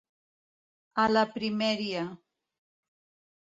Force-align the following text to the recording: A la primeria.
A 1.03 1.05
la 1.11 1.23
primeria. 1.35 2.07